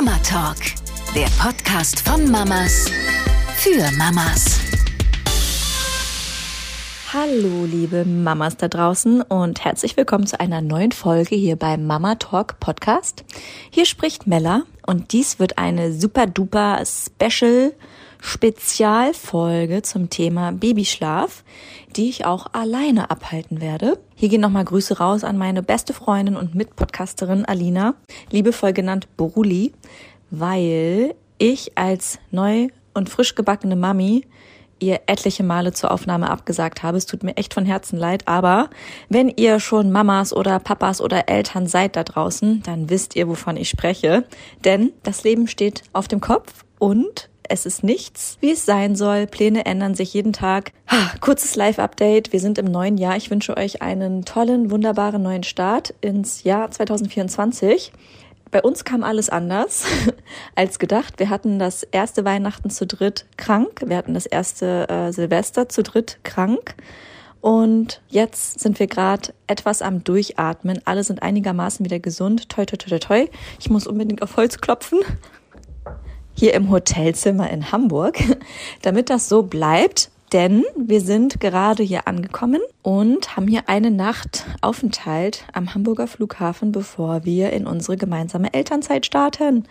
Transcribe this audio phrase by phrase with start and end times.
[0.00, 0.58] Mama Talk,
[1.12, 2.88] der Podcast von Mamas
[3.56, 4.60] für Mamas.
[7.12, 12.14] Hallo, liebe Mamas da draußen und herzlich willkommen zu einer neuen Folge hier beim Mama
[12.14, 13.24] Talk Podcast.
[13.70, 17.72] Hier spricht Mella und dies wird eine super duper Special
[18.20, 21.44] Spezialfolge zum Thema Babyschlaf,
[21.96, 23.98] die ich auch alleine abhalten werde.
[24.14, 27.94] Hier gehen nochmal Grüße raus an meine beste Freundin und Mitpodcasterin Alina,
[28.30, 29.72] liebevoll genannt Bruli,
[30.30, 34.24] weil ich als neu und frisch gebackene Mami
[34.80, 36.98] ihr etliche Male zur Aufnahme abgesagt habe.
[36.98, 38.70] Es tut mir echt von Herzen leid, aber
[39.08, 43.56] wenn ihr schon Mamas oder Papas oder Eltern seid da draußen, dann wisst ihr, wovon
[43.56, 44.24] ich spreche.
[44.64, 49.26] Denn das Leben steht auf dem Kopf und es ist nichts, wie es sein soll.
[49.26, 50.72] Pläne ändern sich jeden Tag.
[50.88, 52.32] Ha, kurzes Live-Update.
[52.32, 53.16] Wir sind im neuen Jahr.
[53.16, 57.92] Ich wünsche euch einen tollen, wunderbaren neuen Start ins Jahr 2024.
[58.50, 59.84] Bei uns kam alles anders
[60.54, 61.18] als gedacht.
[61.18, 63.82] Wir hatten das erste Weihnachten zu dritt krank.
[63.84, 66.74] Wir hatten das erste äh, Silvester zu dritt krank.
[67.40, 70.80] Und jetzt sind wir gerade etwas am Durchatmen.
[70.84, 72.48] Alle sind einigermaßen wieder gesund.
[72.48, 73.28] Toi, toi, toi, toi, toi.
[73.60, 74.98] Ich muss unbedingt auf Holz klopfen
[76.38, 78.18] hier im Hotelzimmer in Hamburg,
[78.82, 80.10] damit das so bleibt.
[80.32, 86.70] Denn wir sind gerade hier angekommen und haben hier eine Nacht Aufenthalt am Hamburger Flughafen,
[86.70, 89.64] bevor wir in unsere gemeinsame Elternzeit starten.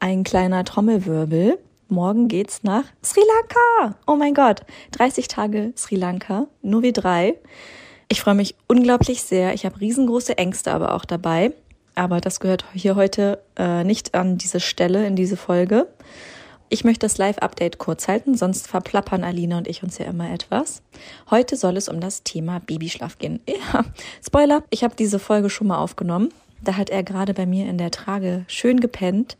[0.00, 1.58] Ein kleiner Trommelwirbel.
[1.88, 3.98] Morgen geht's nach Sri Lanka.
[4.06, 4.60] Oh mein Gott.
[4.92, 6.46] 30 Tage Sri Lanka.
[6.60, 7.36] Nur wie drei.
[8.08, 9.54] Ich freue mich unglaublich sehr.
[9.54, 11.54] Ich habe riesengroße Ängste aber auch dabei
[11.98, 15.88] aber das gehört hier heute äh, nicht an diese Stelle in diese Folge.
[16.70, 20.82] Ich möchte das Live-Update kurz halten, sonst verplappern Alina und ich uns ja immer etwas.
[21.30, 23.40] Heute soll es um das Thema Babyschlaf gehen.
[23.48, 23.84] Ja,
[24.24, 26.28] Spoiler, ich habe diese Folge schon mal aufgenommen.
[26.62, 29.36] Da hat er gerade bei mir in der Trage schön gepennt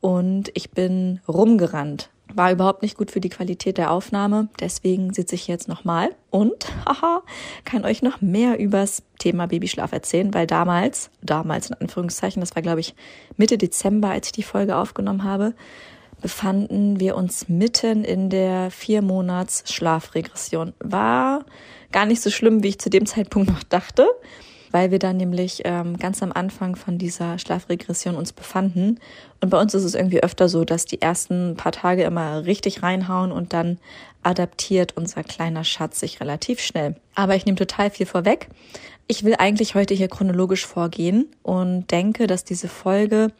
[0.00, 2.10] und ich bin rumgerannt.
[2.34, 6.66] War überhaupt nicht gut für die Qualität der Aufnahme, deswegen sitze ich jetzt nochmal und
[6.86, 7.22] haha,
[7.64, 12.62] kann euch noch mehr übers Thema Babyschlaf erzählen, weil damals, damals in Anführungszeichen, das war
[12.62, 12.94] glaube ich
[13.36, 15.54] Mitte Dezember, als ich die Folge aufgenommen habe,
[16.20, 20.74] befanden wir uns mitten in der vier Monats Schlafregression.
[20.78, 21.46] War
[21.92, 24.06] gar nicht so schlimm, wie ich zu dem Zeitpunkt noch dachte
[24.70, 28.98] weil wir dann nämlich ähm, ganz am Anfang von dieser Schlafregression uns befanden.
[29.40, 32.82] Und bei uns ist es irgendwie öfter so, dass die ersten paar Tage immer richtig
[32.82, 33.78] reinhauen und dann
[34.22, 36.96] adaptiert unser kleiner Schatz sich relativ schnell.
[37.14, 38.48] Aber ich nehme total viel vorweg.
[39.06, 43.32] Ich will eigentlich heute hier chronologisch vorgehen und denke, dass diese Folge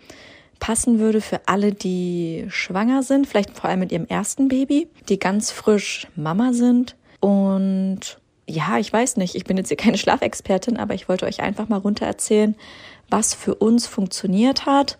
[0.58, 5.18] passen würde für alle, die schwanger sind, vielleicht vor allem mit ihrem ersten Baby, die
[5.18, 8.19] ganz frisch Mama sind und
[8.50, 11.68] ja, ich weiß nicht, ich bin jetzt hier keine Schlafexpertin, aber ich wollte euch einfach
[11.68, 12.56] mal runter erzählen,
[13.08, 14.98] was für uns funktioniert hat.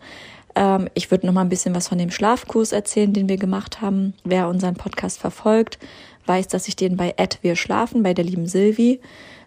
[0.55, 3.81] Ähm, ich würde noch mal ein bisschen was von dem Schlafkurs erzählen, den wir gemacht
[3.81, 4.15] haben.
[4.25, 5.79] Wer unseren Podcast verfolgt,
[6.27, 9.01] weiß, dass ich den bei Ed Wir Schlafen bei der lieben Silvi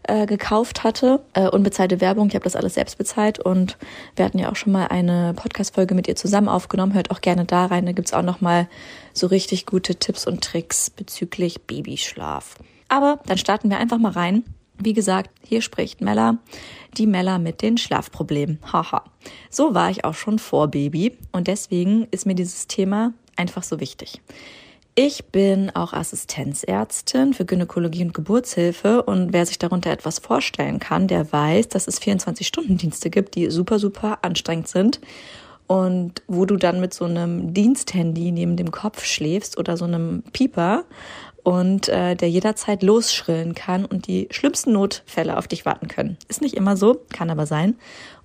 [0.03, 1.21] äh, gekauft hatte.
[1.33, 3.77] Äh, unbezahlte Werbung, ich habe das alles selbst bezahlt und
[4.17, 6.93] wir hatten ja auch schon mal eine Podcast-Folge mit ihr zusammen aufgenommen.
[6.93, 8.67] Hört auch gerne da rein, da gibt's auch noch mal
[9.13, 12.55] so richtig gute Tipps und Tricks bezüglich Babyschlaf.
[12.93, 14.43] Aber dann starten wir einfach mal rein.
[14.77, 16.37] Wie gesagt, hier spricht Mella,
[16.95, 18.59] die Mella mit den Schlafproblemen.
[18.71, 19.03] Haha.
[19.49, 23.79] So war ich auch schon vor Baby und deswegen ist mir dieses Thema einfach so
[23.79, 24.21] wichtig.
[24.93, 31.07] Ich bin auch Assistenzärztin für Gynäkologie und Geburtshilfe und wer sich darunter etwas vorstellen kann,
[31.07, 34.99] der weiß, dass es 24-Stunden-Dienste gibt, die super, super anstrengend sind
[35.65, 40.21] und wo du dann mit so einem Diensthandy neben dem Kopf schläfst oder so einem
[40.31, 40.85] Pieper
[41.43, 46.17] und äh, der jederzeit losschrillen kann und die schlimmsten Notfälle auf dich warten können.
[46.29, 47.75] Ist nicht immer so, kann aber sein.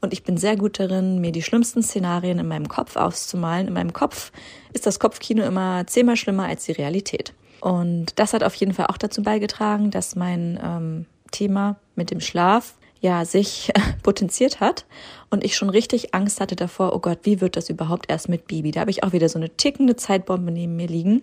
[0.00, 3.68] Und ich bin sehr gut darin, mir die schlimmsten Szenarien in meinem Kopf auszumalen.
[3.68, 4.30] In meinem Kopf
[4.72, 7.34] ist das Kopfkino immer zehnmal schlimmer als die Realität.
[7.60, 12.20] Und das hat auf jeden Fall auch dazu beigetragen, dass mein ähm, Thema mit dem
[12.20, 13.70] Schlaf ja sich
[14.03, 14.84] potenziert hat
[15.31, 18.46] und ich schon richtig Angst hatte davor, oh Gott, wie wird das überhaupt erst mit
[18.46, 18.70] Baby?
[18.70, 21.22] Da habe ich auch wieder so eine tickende Zeitbombe neben mir liegen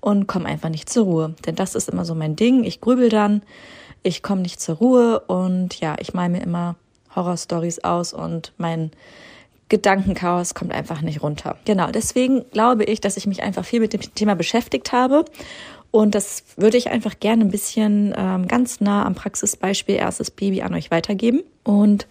[0.00, 1.34] und komme einfach nicht zur Ruhe.
[1.46, 2.64] Denn das ist immer so mein Ding.
[2.64, 3.42] Ich grübel dann,
[4.02, 6.76] ich komme nicht zur Ruhe und ja, ich male mir immer
[7.14, 8.90] Horrorstories aus und mein
[9.68, 11.56] Gedankenchaos kommt einfach nicht runter.
[11.64, 15.24] Genau, deswegen glaube ich, dass ich mich einfach viel mit dem Thema beschäftigt habe
[15.94, 20.62] und das würde ich einfach gerne ein bisschen ähm, ganz nah am Praxisbeispiel erstes Baby
[20.62, 21.44] an euch weitergeben.
[21.62, 22.08] Und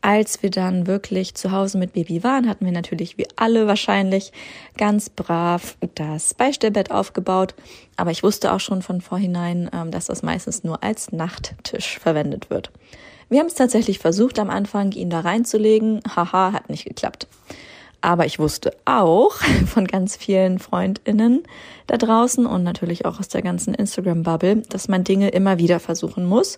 [0.00, 4.32] als wir dann wirklich zu Hause mit Baby waren, hatten wir natürlich wie alle wahrscheinlich
[4.78, 7.54] ganz brav das Beistellbett aufgebaut.
[7.96, 12.48] Aber ich wusste auch schon von vorhinein, ähm, dass das meistens nur als Nachttisch verwendet
[12.48, 12.70] wird.
[13.28, 16.00] Wir haben es tatsächlich versucht am Anfang, ihn da reinzulegen.
[16.08, 17.28] Haha, hat nicht geklappt.
[18.06, 19.32] Aber ich wusste auch
[19.66, 21.42] von ganz vielen Freundinnen
[21.88, 26.24] da draußen und natürlich auch aus der ganzen Instagram-Bubble, dass man Dinge immer wieder versuchen
[26.24, 26.56] muss.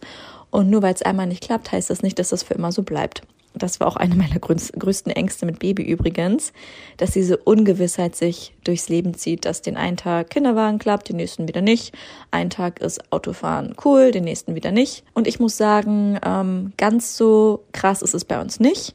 [0.51, 2.83] Und nur weil es einmal nicht klappt, heißt das nicht, dass das für immer so
[2.83, 3.23] bleibt.
[3.55, 6.53] Das war auch eine meiner größten Ängste mit Baby übrigens,
[6.99, 11.49] dass diese Ungewissheit sich durchs Leben zieht, dass den einen Tag Kinderwagen klappt, den nächsten
[11.49, 11.95] wieder nicht.
[12.31, 15.03] Ein Tag ist Autofahren cool, den nächsten wieder nicht.
[15.15, 18.95] Und ich muss sagen, ähm, ganz so krass ist es bei uns nicht.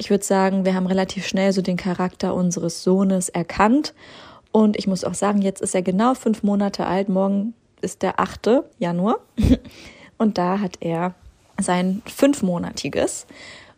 [0.00, 3.92] Ich würde sagen, wir haben relativ schnell so den Charakter unseres Sohnes erkannt.
[4.50, 7.10] Und ich muss auch sagen, jetzt ist er genau fünf Monate alt.
[7.10, 7.52] Morgen
[7.82, 8.62] ist der 8.
[8.78, 9.18] Januar.
[10.16, 11.14] Und da hat er
[11.60, 13.26] sein fünfmonatiges.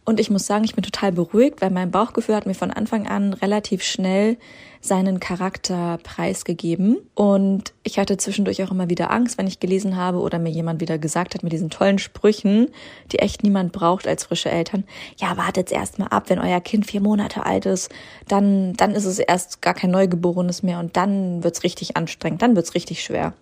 [0.04, 3.06] Und ich muss sagen, ich bin total beruhigt, weil mein Bauchgefühl hat mir von Anfang
[3.06, 4.37] an relativ schnell
[4.81, 6.99] seinen Charakter preisgegeben.
[7.14, 10.81] Und ich hatte zwischendurch auch immer wieder Angst, wenn ich gelesen habe oder mir jemand
[10.81, 12.69] wieder gesagt hat mit diesen tollen Sprüchen,
[13.12, 14.82] die echt niemand braucht als frische Eltern.
[15.19, 17.88] Ja, wartet erst mal ab, wenn euer Kind vier Monate alt ist,
[18.26, 22.56] dann, dann ist es erst gar kein Neugeborenes mehr und dann wird's richtig anstrengend, dann
[22.56, 23.34] wird's richtig schwer.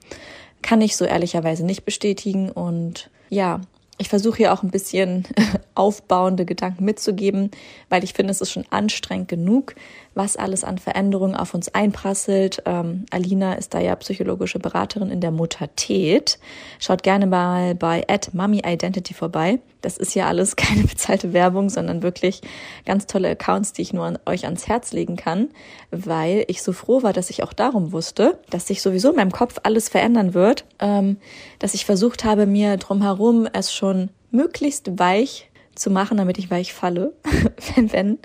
[0.60, 3.62] Kann ich so ehrlicherweise nicht bestätigen und ja,
[4.00, 5.24] ich versuche hier auch ein bisschen
[5.74, 7.50] aufbauende Gedanken mitzugeben,
[7.90, 9.74] weil ich finde, es ist schon anstrengend genug,
[10.14, 12.62] was alles an Veränderungen auf uns einprasselt.
[12.66, 16.38] Ähm, Alina ist da ja psychologische Beraterin in der Muttertät.
[16.78, 19.60] Schaut gerne mal bei at Mommy Identity vorbei.
[19.82, 22.40] Das ist ja alles keine bezahlte Werbung, sondern wirklich
[22.86, 25.48] ganz tolle Accounts, die ich nur an euch ans Herz legen kann,
[25.90, 29.32] weil ich so froh war, dass ich auch darum wusste, dass sich sowieso in meinem
[29.32, 31.18] Kopf alles verändern wird, ähm,
[31.60, 35.49] dass ich versucht habe, mir drumherum es schon möglichst weich
[35.80, 37.12] zu machen, damit ich weich falle,
[37.74, 38.18] wenn, wenn,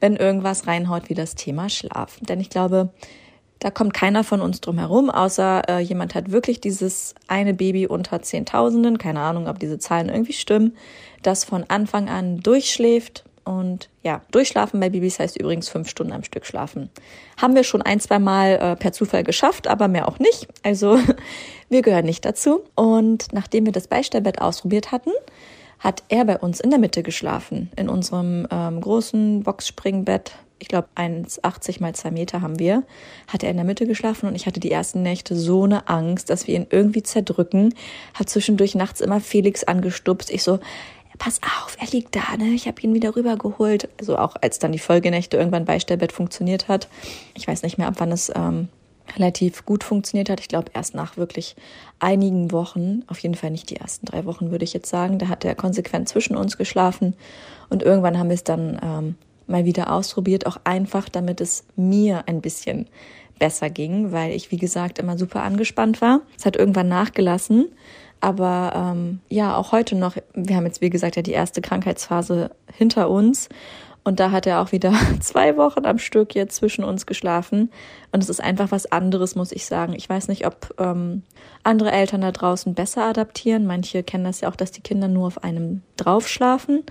[0.00, 2.18] wenn irgendwas reinhaut wie das Thema Schlaf.
[2.20, 2.90] Denn ich glaube,
[3.58, 7.86] da kommt keiner von uns drum herum, außer äh, jemand hat wirklich dieses eine Baby
[7.86, 10.76] unter Zehntausenden, keine Ahnung, ob diese Zahlen irgendwie stimmen,
[11.22, 13.24] das von Anfang an durchschläft.
[13.44, 16.90] Und ja, durchschlafen bei Babys heißt übrigens fünf Stunden am Stück schlafen.
[17.40, 20.46] Haben wir schon ein, zwei Mal äh, per Zufall geschafft, aber mehr auch nicht.
[20.62, 20.98] Also
[21.70, 22.60] wir gehören nicht dazu.
[22.74, 25.12] Und nachdem wir das Beistellbett ausprobiert hatten,
[25.78, 30.32] hat er bei uns in der Mitte geschlafen, in unserem ähm, großen Boxspringbett.
[30.58, 32.82] Ich glaube, 1,80 mal 2 Meter haben wir.
[33.28, 36.30] Hat er in der Mitte geschlafen und ich hatte die ersten Nächte so eine Angst,
[36.30, 37.74] dass wir ihn irgendwie zerdrücken.
[38.14, 40.30] Hat zwischendurch nachts immer Felix angestupst.
[40.30, 40.58] Ich so,
[41.18, 42.48] pass auf, er liegt da, ne?
[42.54, 43.88] Ich habe ihn wieder rübergeholt.
[44.00, 46.88] Also auch als dann die Folgenächte irgendwann Beistellbett funktioniert hat.
[47.34, 48.68] Ich weiß nicht mehr, ab wann es ähm,
[49.16, 50.40] relativ gut funktioniert hat.
[50.40, 51.56] Ich glaube, erst nach wirklich
[51.98, 55.28] einigen Wochen, auf jeden Fall nicht die ersten drei Wochen, würde ich jetzt sagen, da
[55.28, 57.14] hat er konsequent zwischen uns geschlafen
[57.68, 59.14] und irgendwann haben wir es dann ähm,
[59.46, 62.86] mal wieder ausprobiert, auch einfach, damit es mir ein bisschen
[63.38, 66.20] besser ging, weil ich, wie gesagt, immer super angespannt war.
[66.36, 67.68] Es hat irgendwann nachgelassen,
[68.20, 72.50] aber ähm, ja, auch heute noch, wir haben jetzt, wie gesagt, ja die erste Krankheitsphase
[72.72, 73.48] hinter uns
[74.08, 77.70] und da hat er auch wieder zwei Wochen am Stück jetzt zwischen uns geschlafen.
[78.10, 79.92] Und es ist einfach was anderes, muss ich sagen.
[79.92, 81.22] Ich weiß nicht, ob ähm,
[81.62, 83.66] andere Eltern da draußen besser adaptieren.
[83.66, 86.84] Manche kennen das ja auch, dass die Kinder nur auf einem drauf schlafen.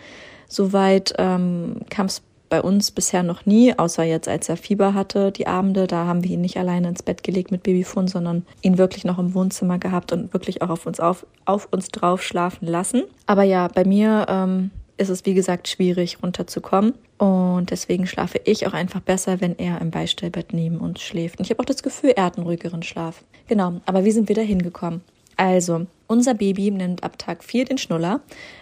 [0.48, 5.32] Soweit ähm, kam es bei uns bisher noch nie, außer jetzt, als er Fieber hatte,
[5.32, 5.88] die Abende.
[5.88, 9.18] Da haben wir ihn nicht alleine ins Bett gelegt mit Babyfon, sondern ihn wirklich noch
[9.18, 13.06] im Wohnzimmer gehabt und wirklich auch auf uns auf, auf uns drauf schlafen lassen.
[13.26, 16.94] Aber ja, bei mir ähm, ist es, wie gesagt, schwierig runterzukommen.
[17.18, 21.40] Und deswegen schlafe ich auch einfach besser, wenn er im Beistellbett neben uns schläft.
[21.40, 23.24] Und ich habe auch das Gefühl, er hat einen ruhigeren Schlaf.
[23.48, 25.02] Genau, aber wie sind wir da hingekommen?
[25.36, 28.22] Also, unser Baby nimmt ab Tag 4 den Schnuller,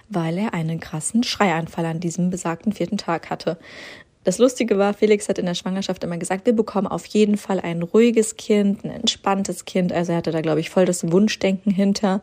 [0.09, 3.57] weil er einen krassen Schreianfall an diesem besagten vierten Tag hatte.
[4.25, 7.59] Das Lustige war, Felix hat in der Schwangerschaft immer gesagt, wir bekommen auf jeden Fall
[7.59, 9.93] ein ruhiges Kind, ein entspanntes Kind.
[9.93, 12.21] Also er hatte da, glaube ich, voll das Wunschdenken hinter.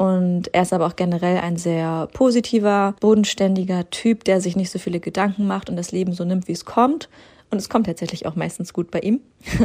[0.00, 4.78] Und er ist aber auch generell ein sehr positiver, bodenständiger Typ, der sich nicht so
[4.78, 7.10] viele Gedanken macht und das Leben so nimmt, wie es kommt.
[7.50, 9.20] Und es kommt tatsächlich auch meistens gut bei ihm.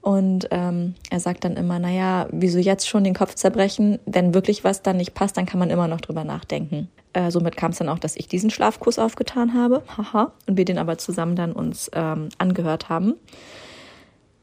[0.00, 4.00] Und ähm, er sagt dann immer, naja, wieso jetzt schon den Kopf zerbrechen?
[4.04, 6.88] Wenn wirklich was dann nicht passt, dann kann man immer noch drüber nachdenken.
[7.12, 9.84] Äh, somit kam es dann auch, dass ich diesen Schlafkurs aufgetan habe.
[9.96, 10.32] Haha.
[10.48, 13.14] Und wir den aber zusammen dann uns ähm, angehört haben.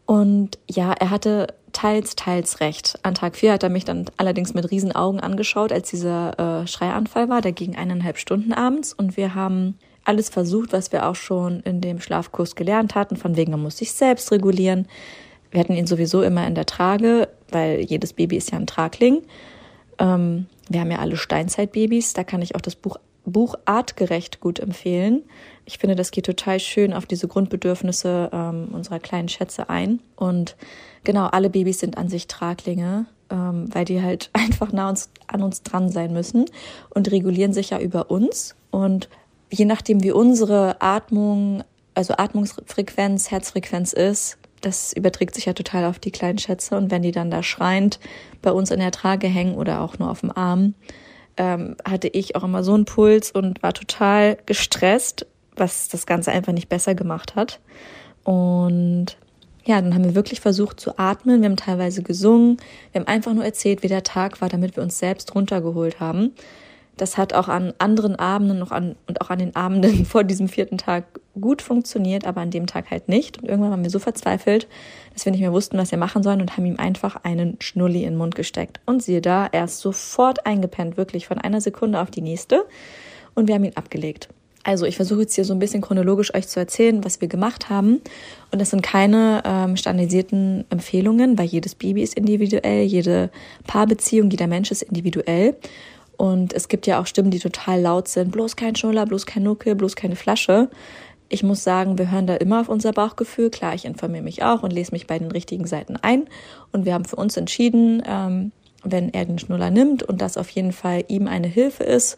[0.06, 3.00] Und ja, er hatte teils, teils recht.
[3.04, 6.68] An Tag vier hat er mich dann allerdings mit riesen Augen angeschaut, als dieser äh,
[6.68, 7.42] Schreianfall war.
[7.42, 11.82] Der ging eineinhalb Stunden abends und wir haben alles versucht, was wir auch schon in
[11.82, 14.88] dem Schlafkurs gelernt hatten, von wegen, man muss sich selbst regulieren.
[15.52, 19.22] Wir hatten ihn sowieso immer in der Trage, weil jedes Baby ist ja ein Tragling.
[19.98, 24.60] Ähm, wir haben ja alle Steinzeitbabys, da kann ich auch das Buch Buch artgerecht gut
[24.60, 25.24] empfehlen.
[25.66, 30.00] Ich finde, das geht total schön auf diese Grundbedürfnisse ähm, unserer kleinen Schätze ein.
[30.16, 30.56] Und
[31.04, 35.44] genau, alle Babys sind an sich Traglinge, ähm, weil die halt einfach nah uns, an
[35.44, 36.46] uns dran sein müssen
[36.90, 38.56] und regulieren sich ja über uns.
[38.72, 39.10] Und
[39.52, 41.64] je nachdem, wie unsere Atmung
[42.00, 46.78] also Atmungsfrequenz, Herzfrequenz ist, das überträgt sich ja total auf die kleinen Schätze.
[46.78, 48.00] Und wenn die dann da schreiend
[48.42, 50.76] bei uns in der Trage hängen oder auch nur auf dem Arm,
[51.40, 56.32] ähm, hatte ich auch immer so einen Puls und war total gestresst, was das Ganze
[56.32, 57.60] einfach nicht besser gemacht hat.
[58.24, 59.18] Und
[59.66, 61.42] ja, dann haben wir wirklich versucht zu atmen.
[61.42, 62.58] Wir haben teilweise gesungen.
[62.92, 66.34] Wir haben einfach nur erzählt, wie der Tag war, damit wir uns selbst runtergeholt haben.
[67.00, 70.50] Das hat auch an anderen Abenden noch an, und auch an den Abenden vor diesem
[70.50, 71.06] vierten Tag
[71.40, 73.42] gut funktioniert, aber an dem Tag halt nicht.
[73.42, 74.68] Und irgendwann waren wir so verzweifelt,
[75.14, 78.04] dass wir nicht mehr wussten, was wir machen sollen und haben ihm einfach einen Schnulli
[78.04, 78.82] in den Mund gesteckt.
[78.86, 82.66] Und siehe da, er ist sofort eingepennt, wirklich von einer Sekunde auf die nächste.
[83.34, 84.28] Und wir haben ihn abgelegt.
[84.64, 87.70] Also ich versuche jetzt hier so ein bisschen chronologisch euch zu erzählen, was wir gemacht
[87.70, 88.02] haben.
[88.52, 93.30] Und das sind keine ähm, standardisierten Empfehlungen, weil jedes Baby ist individuell, jede
[93.66, 95.56] Paarbeziehung, jeder Mensch ist individuell.
[96.20, 98.34] Und es gibt ja auch Stimmen, die total laut sind.
[98.34, 100.70] Bloß kein Schnuller, bloß kein Nuckel, bloß keine Flasche.
[101.30, 103.50] Ich muss sagen, wir hören da immer auf unser Bauchgefühl.
[103.50, 106.28] Klar, ich informiere mich auch und lese mich bei den richtigen Seiten ein.
[106.74, 108.52] Und wir haben für uns entschieden, ähm,
[108.84, 112.18] wenn er den Schnuller nimmt und das auf jeden Fall ihm eine Hilfe ist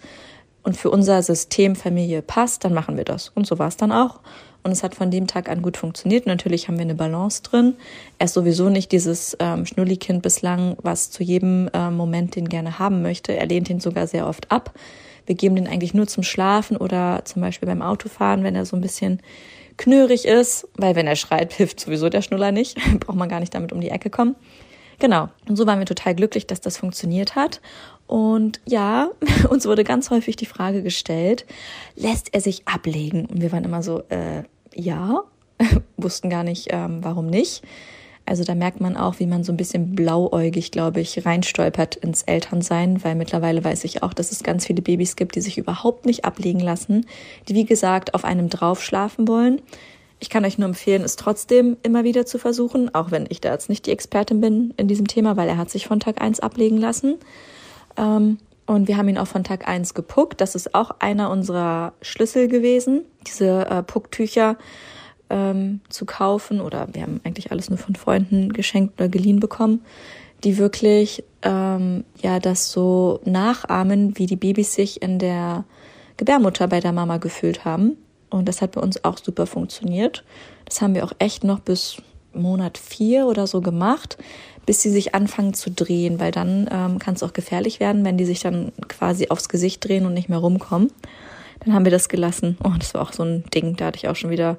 [0.63, 3.29] und für unser System Familie passt, dann machen wir das.
[3.29, 4.21] Und so war es dann auch.
[4.63, 6.27] Und es hat von dem Tag an gut funktioniert.
[6.27, 7.75] Natürlich haben wir eine Balance drin.
[8.19, 12.77] Er ist sowieso nicht dieses ähm, Schnullikind bislang, was zu jedem äh, Moment den gerne
[12.77, 13.35] haben möchte.
[13.35, 14.73] Er lehnt ihn sogar sehr oft ab.
[15.25, 18.75] Wir geben den eigentlich nur zum Schlafen oder zum Beispiel beim Autofahren, wenn er so
[18.75, 19.21] ein bisschen
[19.77, 22.77] knörig ist, weil wenn er schreit, hilft sowieso der Schnuller nicht.
[22.99, 24.35] Braucht man gar nicht damit um die Ecke kommen.
[25.01, 25.29] Genau.
[25.49, 27.59] Und so waren wir total glücklich, dass das funktioniert hat.
[28.05, 29.09] Und ja,
[29.49, 31.47] uns wurde ganz häufig die Frage gestellt,
[31.95, 33.25] lässt er sich ablegen?
[33.25, 34.43] Und wir waren immer so, äh,
[34.75, 35.23] ja,
[35.97, 37.63] wussten gar nicht, ähm, warum nicht.
[38.27, 42.21] Also da merkt man auch, wie man so ein bisschen blauäugig, glaube ich, reinstolpert ins
[42.21, 46.05] Elternsein, weil mittlerweile weiß ich auch, dass es ganz viele Babys gibt, die sich überhaupt
[46.05, 47.07] nicht ablegen lassen,
[47.47, 49.63] die wie gesagt auf einem drauf schlafen wollen.
[50.21, 53.51] Ich kann euch nur empfehlen, es trotzdem immer wieder zu versuchen, auch wenn ich da
[53.51, 56.39] jetzt nicht die Expertin bin in diesem Thema, weil er hat sich von Tag eins
[56.39, 57.15] ablegen lassen.
[57.97, 58.37] Ähm,
[58.67, 60.39] und wir haben ihn auch von Tag eins gepuckt.
[60.39, 64.57] Das ist auch einer unserer Schlüssel gewesen, diese äh, Pucktücher
[65.31, 66.61] ähm, zu kaufen.
[66.61, 69.83] Oder wir haben eigentlich alles nur von Freunden geschenkt oder geliehen bekommen,
[70.43, 75.65] die wirklich ähm, ja das so nachahmen, wie die Babys sich in der
[76.17, 77.97] Gebärmutter bei der Mama gefühlt haben.
[78.31, 80.23] Und das hat bei uns auch super funktioniert.
[80.65, 81.97] Das haben wir auch echt noch bis
[82.33, 84.17] Monat vier oder so gemacht
[84.65, 88.17] bis sie sich anfangen zu drehen, weil dann ähm, kann es auch gefährlich werden, wenn
[88.17, 90.91] die sich dann quasi aufs Gesicht drehen und nicht mehr rumkommen.
[91.63, 92.57] Dann haben wir das gelassen.
[92.63, 94.57] Oh, das war auch so ein Ding, da hatte ich auch schon wieder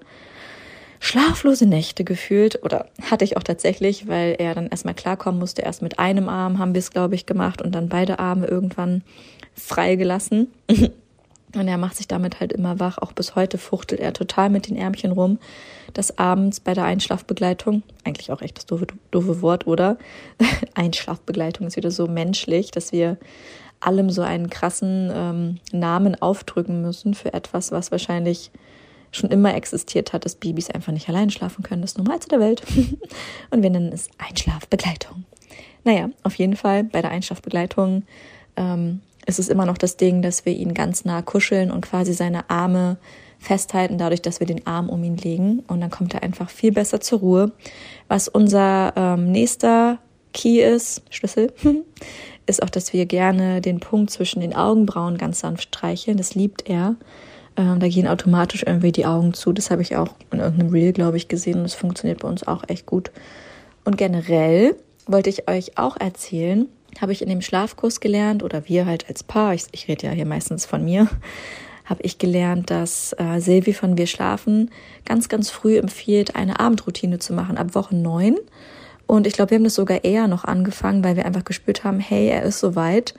[1.00, 5.62] schlaflose Nächte gefühlt oder hatte ich auch tatsächlich, weil er dann erstmal klarkommen musste.
[5.62, 9.02] Erst mit einem Arm haben wir es, glaube ich, gemacht und dann beide Arme irgendwann
[9.54, 10.48] freigelassen.
[11.54, 12.98] Und er macht sich damit halt immer wach.
[12.98, 15.38] Auch bis heute fuchtelt er total mit den Ärmchen rum.
[15.92, 19.98] Das abends bei der Einschlafbegleitung, eigentlich auch echt das doofe, doofe Wort, oder?
[20.74, 23.18] Einschlafbegleitung ist wieder so menschlich, dass wir
[23.80, 28.50] allem so einen krassen ähm, Namen aufdrücken müssen für etwas, was wahrscheinlich
[29.10, 31.82] schon immer existiert hat, dass Babys einfach nicht allein schlafen können.
[31.82, 32.62] Das Normalste der Welt.
[33.50, 35.24] Und wir nennen es Einschlafbegleitung.
[35.84, 38.04] Naja, auf jeden Fall bei der Einschlafbegleitung
[38.56, 42.12] ähm, ist es immer noch das Ding, dass wir ihn ganz nah kuscheln und quasi
[42.12, 42.98] seine Arme
[43.38, 45.60] festhalten, dadurch, dass wir den Arm um ihn legen.
[45.66, 47.52] Und dann kommt er einfach viel besser zur Ruhe.
[48.08, 49.98] Was unser ähm, nächster
[50.32, 51.52] Key ist, Schlüssel,
[52.46, 56.16] ist auch, dass wir gerne den Punkt zwischen den Augenbrauen ganz sanft streicheln.
[56.16, 56.96] Das liebt er.
[57.56, 59.52] Ähm, da gehen automatisch irgendwie die Augen zu.
[59.52, 62.46] Das habe ich auch in irgendeinem Reel, glaube ich, gesehen und das funktioniert bei uns
[62.46, 63.10] auch echt gut.
[63.84, 64.76] Und generell
[65.06, 66.68] wollte ich euch auch erzählen,
[67.00, 70.12] habe ich in dem Schlafkurs gelernt oder wir halt als Paar, ich, ich rede ja
[70.12, 71.08] hier meistens von mir,
[71.84, 74.70] habe ich gelernt, dass äh, Silvi von Wir Schlafen
[75.04, 78.36] ganz, ganz früh empfiehlt, eine Abendroutine zu machen, ab Woche neun.
[79.06, 81.98] Und ich glaube, wir haben das sogar eher noch angefangen, weil wir einfach gespürt haben,
[81.98, 83.14] hey, er ist soweit.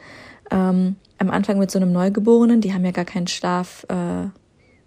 [0.49, 4.27] Ähm, am Anfang mit so einem Neugeborenen, die haben ja gar keinen Schlaf, äh,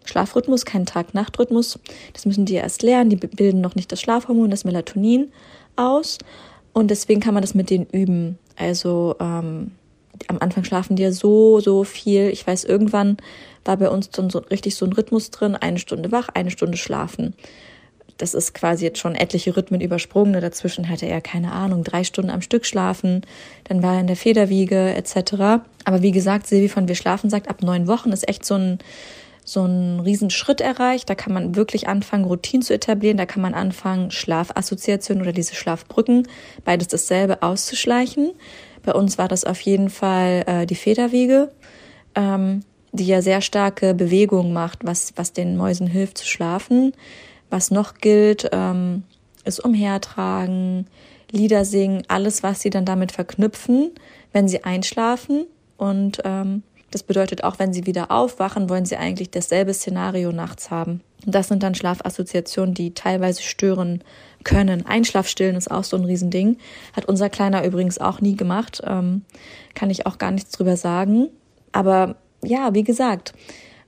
[0.04, 1.78] Schlafrhythmus, keinen Tag-Nacht-Rhythmus.
[2.12, 3.10] Das müssen die erst lernen.
[3.10, 5.32] Die bilden noch nicht das Schlafhormon, das Melatonin
[5.76, 6.18] aus.
[6.72, 8.38] Und deswegen kann man das mit denen üben.
[8.56, 9.72] Also ähm,
[10.28, 12.28] am Anfang schlafen die ja so, so viel.
[12.28, 13.18] Ich weiß, irgendwann
[13.64, 16.76] war bei uns dann so richtig so ein Rhythmus drin, eine Stunde wach, eine Stunde
[16.76, 17.34] schlafen.
[18.18, 20.40] Das ist quasi jetzt schon etliche Rhythmen übersprungen.
[20.40, 23.22] Dazwischen hatte er, keine Ahnung, drei Stunden am Stück schlafen.
[23.64, 25.62] Dann war er in der Federwiege etc.
[25.84, 28.78] Aber wie gesagt, Silvi von Wir Schlafen sagt, ab neun Wochen ist echt so ein
[29.46, 31.08] so einen riesen Schritt erreicht.
[31.08, 33.16] Da kann man wirklich anfangen, Routinen zu etablieren.
[33.16, 36.28] Da kann man anfangen, Schlafassoziationen oder diese Schlafbrücken,
[36.64, 38.32] beides dasselbe auszuschleichen.
[38.82, 41.50] Bei uns war das auf jeden Fall äh, die Federwiege.
[42.14, 42.62] Ähm,
[42.92, 46.92] die ja sehr starke Bewegungen macht, was, was den Mäusen hilft zu schlafen.
[47.50, 49.04] Was noch gilt, ähm,
[49.44, 50.86] ist Umhertragen,
[51.30, 53.90] Lieder singen, alles, was sie dann damit verknüpfen,
[54.32, 55.46] wenn sie einschlafen.
[55.76, 56.62] Und ähm,
[56.96, 61.02] das bedeutet auch, wenn sie wieder aufwachen, wollen sie eigentlich dasselbe Szenario nachts haben.
[61.26, 64.02] Und das sind dann Schlafassoziationen, die teilweise stören
[64.44, 64.86] können.
[64.86, 66.56] Einschlafstillen ist auch so ein Riesending.
[66.94, 68.80] Hat unser Kleiner übrigens auch nie gemacht.
[68.86, 69.26] Ähm,
[69.74, 71.28] kann ich auch gar nichts drüber sagen.
[71.70, 73.34] Aber ja, wie gesagt,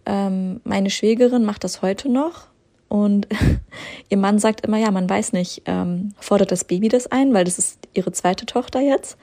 [0.04, 2.48] ähm, meine Schwägerin macht das heute noch.
[2.88, 3.26] Und
[4.10, 7.44] ihr Mann sagt immer, ja, man weiß nicht, ähm, fordert das Baby das ein, weil
[7.44, 9.16] das ist ihre zweite Tochter jetzt,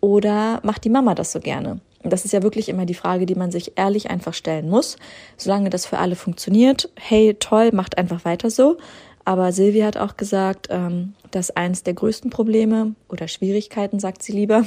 [0.00, 1.80] oder macht die Mama das so gerne?
[2.04, 4.96] Das ist ja wirklich immer die Frage, die man sich ehrlich einfach stellen muss.
[5.36, 8.76] Solange das für alle funktioniert, hey, toll, macht einfach weiter so.
[9.24, 14.32] Aber Silvia hat auch gesagt, ähm, dass eins der größten Probleme oder Schwierigkeiten, sagt sie
[14.32, 14.64] lieber,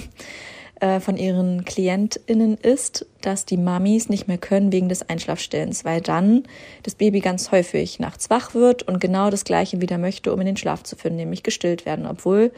[0.79, 6.01] äh, von ihren KlientInnen ist, dass die Mamis nicht mehr können wegen des Einschlafstillens, weil
[6.01, 6.43] dann
[6.83, 10.45] das Baby ganz häufig nachts wach wird und genau das Gleiche wieder möchte, um in
[10.45, 12.51] den Schlaf zu finden, nämlich gestillt werden, obwohl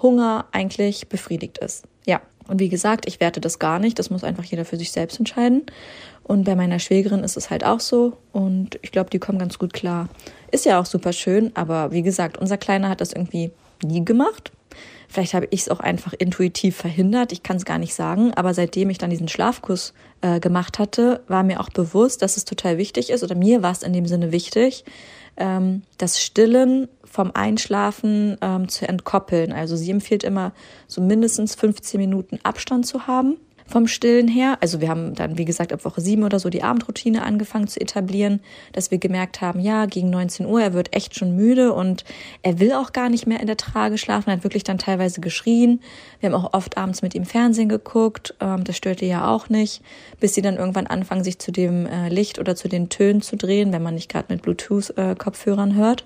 [0.00, 1.84] Hunger eigentlich befriedigt ist.
[2.48, 3.98] Und wie gesagt, ich werte das gar nicht.
[3.98, 5.62] Das muss einfach jeder für sich selbst entscheiden.
[6.22, 8.16] Und bei meiner Schwägerin ist es halt auch so.
[8.32, 10.08] Und ich glaube, die kommen ganz gut klar.
[10.50, 11.52] Ist ja auch super schön.
[11.54, 13.50] Aber wie gesagt, unser Kleiner hat das irgendwie
[13.84, 14.52] nie gemacht.
[15.08, 17.32] Vielleicht habe ich es auch einfach intuitiv verhindert.
[17.32, 18.32] Ich kann es gar nicht sagen.
[18.34, 22.44] Aber seitdem ich dann diesen Schlafkurs äh, gemacht hatte, war mir auch bewusst, dass es
[22.44, 23.22] total wichtig ist.
[23.22, 24.84] Oder mir war es in dem Sinne wichtig,
[25.36, 29.52] ähm, das Stillen vom Einschlafen ähm, zu entkoppeln.
[29.52, 30.52] Also sie empfiehlt immer,
[30.86, 34.58] so mindestens 15 Minuten Abstand zu haben vom Stillen her.
[34.60, 37.80] Also wir haben dann, wie gesagt, ab Woche sieben oder so die Abendroutine angefangen zu
[37.80, 38.40] etablieren,
[38.72, 42.04] dass wir gemerkt haben, ja, gegen 19 Uhr, er wird echt schon müde und
[42.42, 45.20] er will auch gar nicht mehr in der Trage schlafen, er hat wirklich dann teilweise
[45.20, 45.80] geschrien.
[46.20, 49.82] Wir haben auch oft abends mit ihm Fernsehen geguckt, ähm, das störte ja auch nicht,
[50.20, 53.36] bis sie dann irgendwann anfangen, sich zu dem äh, Licht oder zu den Tönen zu
[53.36, 56.04] drehen, wenn man nicht gerade mit Bluetooth-Kopfhörern äh, hört.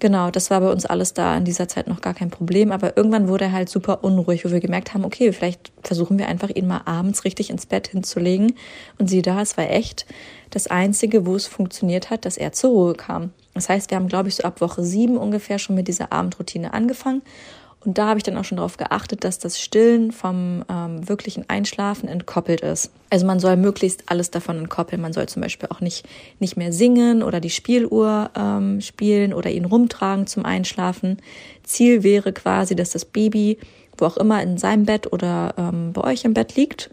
[0.00, 2.72] Genau, das war bei uns alles da in dieser Zeit noch gar kein Problem.
[2.72, 6.28] Aber irgendwann wurde er halt super unruhig, wo wir gemerkt haben, okay, vielleicht versuchen wir
[6.28, 8.54] einfach ihn mal abends richtig ins Bett hinzulegen.
[8.98, 10.04] Und sieh da, es war echt
[10.50, 13.30] das Einzige, wo es funktioniert hat, dass er zur Ruhe kam.
[13.54, 16.74] Das heißt, wir haben, glaube ich, so ab Woche sieben ungefähr schon mit dieser Abendroutine
[16.74, 17.22] angefangen.
[17.84, 21.48] Und da habe ich dann auch schon darauf geachtet, dass das Stillen vom ähm, wirklichen
[21.48, 22.90] Einschlafen entkoppelt ist.
[23.10, 25.02] Also man soll möglichst alles davon entkoppeln.
[25.02, 26.06] Man soll zum Beispiel auch nicht,
[26.40, 31.18] nicht mehr singen oder die Spieluhr ähm, spielen oder ihn rumtragen zum Einschlafen.
[31.62, 33.58] Ziel wäre quasi, dass das Baby,
[33.98, 36.90] wo auch immer in seinem Bett oder ähm, bei euch im Bett liegt,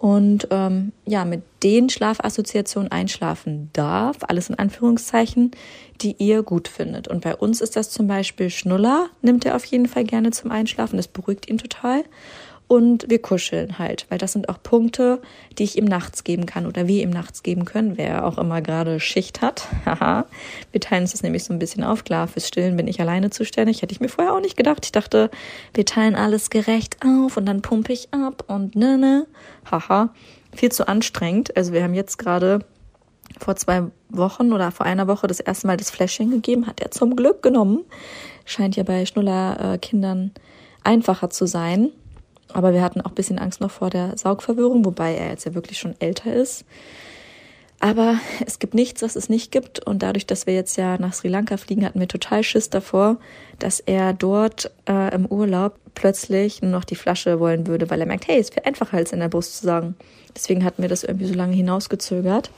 [0.00, 5.50] und ähm, ja, mit den Schlafassoziationen einschlafen darf, alles in Anführungszeichen,
[6.00, 7.06] die ihr gut findet.
[7.06, 10.50] Und bei uns ist das zum Beispiel Schnuller, nimmt er auf jeden Fall gerne zum
[10.50, 12.04] Einschlafen, das beruhigt ihn total
[12.70, 15.20] und wir kuscheln halt, weil das sind auch Punkte,
[15.58, 18.62] die ich ihm nachts geben kann oder wir ihm nachts geben können, wer auch immer
[18.62, 19.66] gerade Schicht hat.
[19.86, 20.26] Haha.
[20.70, 22.04] wir teilen uns das nämlich so ein bisschen auf.
[22.04, 23.82] Klar, fürs Stillen bin ich alleine zuständig.
[23.82, 24.84] Hätte ich mir vorher auch nicht gedacht.
[24.84, 25.32] Ich dachte,
[25.74, 29.26] wir teilen alles gerecht auf und dann pumpe ich ab und ne, ne.
[29.68, 30.14] Haha.
[30.54, 31.56] Viel zu anstrengend.
[31.56, 32.60] Also wir haben jetzt gerade
[33.40, 36.68] vor zwei Wochen oder vor einer Woche das erste Mal das Fläschchen gegeben.
[36.68, 37.80] Hat er zum Glück genommen.
[38.44, 40.30] Scheint ja bei Schnuller-Kindern
[40.84, 41.90] einfacher zu sein.
[42.54, 45.54] Aber wir hatten auch ein bisschen Angst noch vor der Saugverwirrung, wobei er jetzt ja
[45.54, 46.64] wirklich schon älter ist.
[47.80, 49.80] Aber es gibt nichts, was es nicht gibt.
[49.80, 53.16] Und dadurch, dass wir jetzt ja nach Sri Lanka fliegen, hatten wir total Schiss davor,
[53.58, 58.06] dass er dort äh, im Urlaub plötzlich nur noch die Flasche wollen würde, weil er
[58.06, 59.96] merkt, hey, es wäre einfacher als in der Brust zu sagen.
[60.36, 62.50] Deswegen hatten wir das irgendwie so lange hinausgezögert.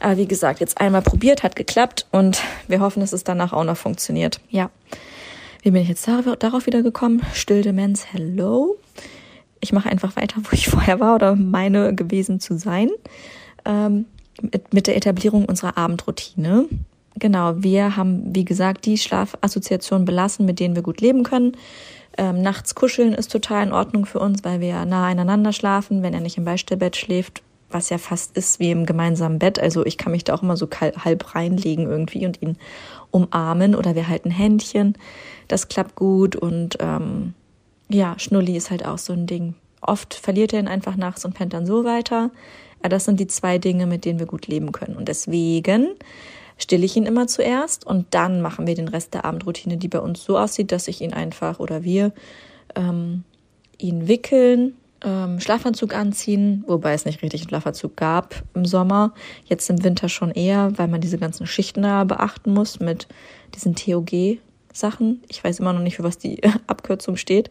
[0.00, 3.64] Aber wie gesagt, jetzt einmal probiert, hat geklappt und wir hoffen, dass es danach auch
[3.64, 4.40] noch funktioniert.
[4.48, 4.70] Ja.
[5.62, 7.22] Wie bin ich jetzt darauf wieder gekommen?
[7.34, 8.76] Stilldemenz, hello
[9.62, 12.90] ich mache einfach weiter, wo ich vorher war oder meine gewesen zu sein,
[13.64, 14.04] ähm,
[14.42, 16.66] mit, mit der Etablierung unserer Abendroutine.
[17.16, 21.52] Genau, wir haben, wie gesagt, die Schlafassoziationen belassen, mit denen wir gut leben können.
[22.18, 26.12] Ähm, nachts kuscheln ist total in Ordnung für uns, weil wir nah aneinander schlafen, wenn
[26.12, 29.58] er nicht im Beistellbett schläft, was ja fast ist wie im gemeinsamen Bett.
[29.58, 32.58] Also ich kann mich da auch immer so halb reinlegen irgendwie und ihn
[33.10, 34.98] umarmen oder wir halten Händchen.
[35.48, 37.34] Das klappt gut und ähm,
[37.94, 39.54] ja, Schnulli ist halt auch so ein Ding.
[39.80, 42.30] Oft verliert er ihn einfach nachts und pennt dann so weiter.
[42.80, 44.96] Aber das sind die zwei Dinge, mit denen wir gut leben können.
[44.96, 45.88] Und deswegen
[46.58, 50.00] stille ich ihn immer zuerst und dann machen wir den Rest der Abendroutine, die bei
[50.00, 52.12] uns so aussieht, dass ich ihn einfach oder wir
[52.74, 53.24] ähm,
[53.78, 59.12] ihn wickeln, ähm, Schlafanzug anziehen, wobei es nicht richtig einen Schlafanzug gab im Sommer.
[59.44, 63.08] Jetzt im Winter schon eher, weil man diese ganzen Schichten da beachten muss mit
[63.54, 64.38] diesen TOG
[64.72, 65.22] Sachen.
[65.28, 67.50] Ich weiß immer noch nicht, für was die Abkürzung steht.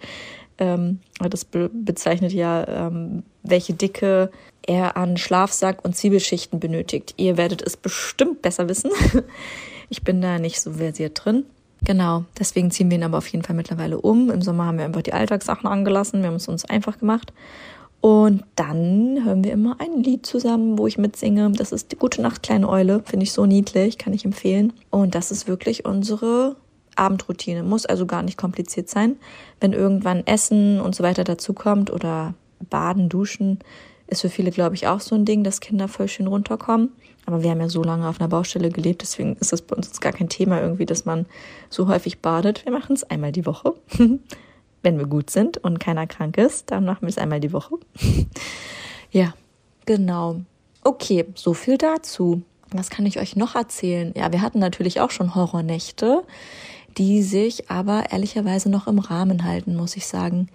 [0.57, 4.31] Ähm, das be bezeichnet ja, ähm, welche Dicke
[4.65, 7.15] er an Schlafsack und Zwiebelschichten benötigt.
[7.17, 8.91] Ihr werdet es bestimmt besser wissen.
[9.89, 11.45] ich bin da nicht so versiert drin.
[11.83, 14.29] Genau, deswegen ziehen wir ihn aber auf jeden Fall mittlerweile um.
[14.29, 16.21] Im Sommer haben wir einfach die Alltagssachen angelassen.
[16.21, 17.33] Wir haben es uns einfach gemacht.
[18.01, 21.51] Und dann hören wir immer ein Lied zusammen, wo ich mitsinge.
[21.51, 23.01] Das ist die Gute Nacht, kleine Eule.
[23.05, 24.73] Finde ich so niedlich, kann ich empfehlen.
[24.89, 26.55] Und das ist wirklich unsere
[26.95, 27.63] Abendroutine.
[27.63, 29.17] Muss also gar nicht kompliziert sein.
[29.59, 32.33] Wenn irgendwann Essen und so weiter dazukommt oder
[32.69, 33.59] Baden, Duschen,
[34.07, 36.91] ist für viele, glaube ich, auch so ein Ding, dass Kinder voll schön runterkommen.
[37.25, 39.87] Aber wir haben ja so lange auf einer Baustelle gelebt, deswegen ist das bei uns
[39.87, 41.27] jetzt gar kein Thema irgendwie, dass man
[41.69, 42.65] so häufig badet.
[42.65, 43.73] Wir machen es einmal die Woche.
[44.83, 47.75] Wenn wir gut sind und keiner krank ist, dann machen wir es einmal die Woche.
[49.11, 49.33] ja,
[49.85, 50.41] genau.
[50.83, 52.41] Okay, so viel dazu.
[52.71, 54.13] Was kann ich euch noch erzählen?
[54.15, 56.23] Ja, wir hatten natürlich auch schon Horrornächte,
[56.97, 60.47] die sich aber ehrlicherweise noch im Rahmen halten, muss ich sagen.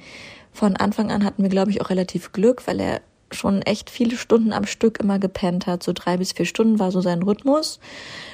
[0.53, 3.01] Von Anfang an hatten wir, glaube ich, auch relativ Glück, weil er
[3.33, 5.83] schon echt viele Stunden am Stück immer gepennt hat.
[5.83, 7.81] So drei bis vier Stunden war so sein Rhythmus.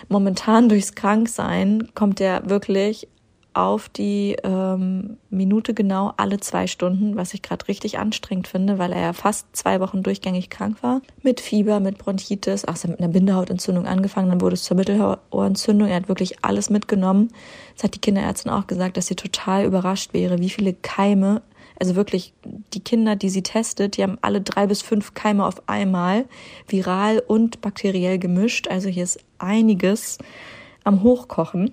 [0.09, 3.09] Momentan durchs Kranksein kommt er wirklich
[3.55, 8.93] auf die ähm, Minute genau alle zwei Stunden, was ich gerade richtig anstrengend finde, weil
[8.93, 11.03] er ja fast zwei Wochen durchgängig krank war.
[11.23, 15.89] Mit Fieber, mit Bronchitis, ach, mit einer Bindehautentzündung angefangen, dann wurde es zur Mittelohrentzündung.
[15.89, 17.29] Er hat wirklich alles mitgenommen.
[17.75, 21.43] Das hat die Kinderärztin auch gesagt, dass sie total überrascht wäre, wie viele Keime
[21.81, 25.69] also wirklich, die Kinder, die sie testet, die haben alle drei bis fünf Keime auf
[25.69, 26.27] einmal,
[26.69, 28.69] viral und bakteriell gemischt.
[28.69, 30.19] Also hier ist einiges
[30.85, 31.73] am Hochkochen.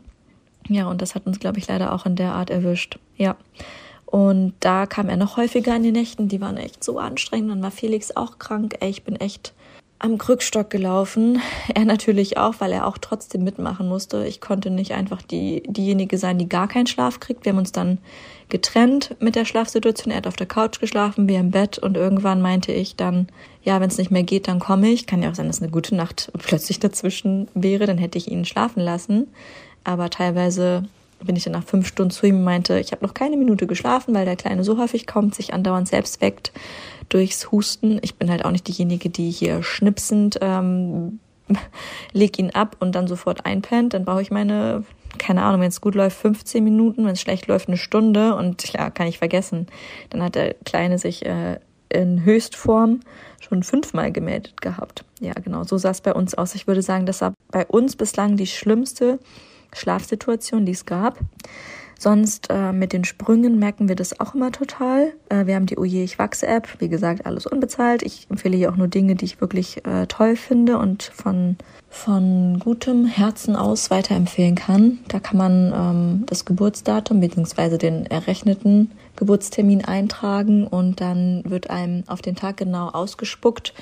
[0.69, 2.99] Ja, und das hat uns, glaube ich, leider auch in der Art erwischt.
[3.17, 3.35] Ja.
[4.05, 6.29] Und da kam er noch häufiger in den Nächten.
[6.29, 7.51] Die waren echt so anstrengend.
[7.51, 8.75] Dann war Felix auch krank.
[8.79, 9.53] Ey, ich bin echt
[9.99, 11.41] am Krückstock gelaufen.
[11.75, 14.25] Er natürlich auch, weil er auch trotzdem mitmachen musste.
[14.25, 17.45] Ich konnte nicht einfach die, diejenige sein, die gar keinen Schlaf kriegt.
[17.45, 17.99] Wir haben uns dann
[18.49, 20.11] getrennt mit der Schlafsituation.
[20.11, 23.27] Er hat auf der Couch geschlafen, wir im Bett und irgendwann meinte ich dann,
[23.63, 25.05] ja, wenn es nicht mehr geht, dann komme ich.
[25.05, 28.45] Kann ja auch sein, dass eine gute Nacht plötzlich dazwischen wäre, dann hätte ich ihn
[28.45, 29.27] schlafen lassen.
[29.83, 30.83] Aber teilweise
[31.21, 33.67] bin ich dann nach fünf Stunden zu ihm und meinte, ich habe noch keine Minute
[33.67, 36.51] geschlafen, weil der Kleine so häufig kommt, sich andauernd selbst weckt
[37.09, 37.99] durchs Husten.
[38.01, 41.19] Ich bin halt auch nicht diejenige, die hier schnipsend ähm,
[42.13, 43.93] leg ihn ab und dann sofort einpennt.
[43.93, 44.83] Dann brauche ich meine
[45.17, 48.71] keine Ahnung, wenn es gut läuft, 15 Minuten, wenn es schlecht läuft, eine Stunde und
[48.73, 49.67] ja, kann ich vergessen.
[50.09, 52.99] Dann hat der Kleine sich äh, in Höchstform
[53.39, 55.03] schon fünfmal gemeldet gehabt.
[55.19, 56.55] Ja, genau, so sah es bei uns aus.
[56.55, 59.19] Ich würde sagen, das war bei uns bislang die schlimmste
[59.73, 61.19] Schlafsituation, die es gab.
[61.99, 65.11] Sonst äh, mit den Sprüngen merken wir das auch immer total.
[65.27, 66.69] Äh, wir haben die Oje Ich wachse App.
[66.79, 68.03] Wie gesagt, alles unbezahlt.
[68.03, 71.57] Ich empfehle hier auch nur Dinge, die ich wirklich äh, toll finde und von,
[71.89, 74.99] von gutem Herzen aus weiterempfehlen kann.
[75.09, 77.77] Da kann man ähm, das Geburtsdatum bzw.
[77.77, 83.73] den errechneten Geburtstermin eintragen und dann wird einem auf den Tag genau ausgespuckt,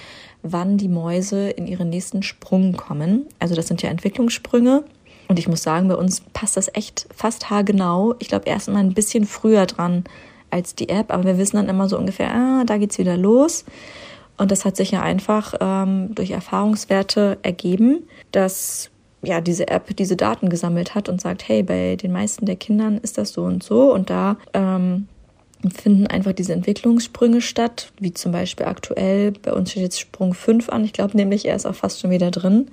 [0.41, 3.27] wann die Mäuse in ihren nächsten Sprung kommen.
[3.37, 4.85] Also das sind ja Entwicklungssprünge.
[5.27, 8.15] Und ich muss sagen, bei uns passt das echt fast haargenau.
[8.19, 10.05] Ich glaube, erst mal ein bisschen früher dran
[10.49, 13.65] als die App, aber wir wissen dann immer so ungefähr, ah, da geht's wieder los.
[14.37, 18.89] Und das hat sich ja einfach ähm, durch Erfahrungswerte ergeben, dass
[19.23, 22.97] ja diese App diese Daten gesammelt hat und sagt, hey, bei den meisten der Kindern
[22.99, 23.91] ist das so und so.
[23.91, 25.07] Und da ähm,
[25.75, 30.69] finden einfach diese Entwicklungssprünge statt, wie zum Beispiel aktuell, bei uns steht jetzt Sprung 5
[30.69, 32.69] an, ich glaube nämlich, er ist auch fast schon wieder drin